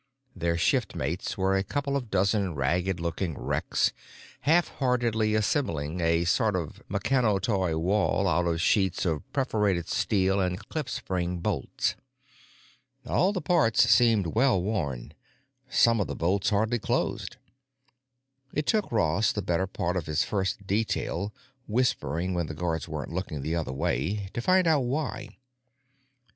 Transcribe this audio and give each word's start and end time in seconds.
Their 0.35 0.55
shiftmates 0.57 1.37
were 1.37 1.55
a 1.55 1.63
couple 1.63 1.95
of 1.95 2.09
dozen 2.09 2.55
ragged 2.55 2.99
looking 2.99 3.37
wrecks, 3.37 3.93
half 4.39 4.69
heartedly 4.79 5.35
assembling 5.35 6.01
a 6.01 6.25
sort 6.25 6.55
of 6.55 6.81
meccano 6.89 7.37
toy 7.39 7.77
wall 7.77 8.27
out 8.27 8.47
of 8.47 8.59
sheets 8.59 9.05
of 9.05 9.31
perforated 9.31 9.87
steel 9.87 10.39
and 10.39 10.57
clip 10.69 10.89
spring 10.89 11.37
bolts. 11.37 11.93
All 13.05 13.31
the 13.31 13.41
parts 13.43 13.83
seemed 13.87 14.33
well 14.33 14.59
worn; 14.59 15.13
some 15.69 15.99
of 16.01 16.07
the 16.07 16.15
bolts 16.15 16.49
hardly 16.49 16.79
closed. 16.79 17.37
It 18.55 18.65
took 18.65 18.91
Ross 18.91 19.31
the 19.31 19.43
better 19.43 19.67
part 19.67 19.95
of 19.97 20.07
his 20.07 20.23
first 20.23 20.65
detail, 20.65 21.31
whispering 21.67 22.33
when 22.33 22.47
the 22.47 22.55
guards 22.55 22.87
were 22.89 23.05
looking 23.05 23.43
the 23.43 23.55
other 23.55 23.71
way, 23.71 24.29
to 24.33 24.41
find 24.41 24.65
out 24.65 24.79
why. 24.79 25.37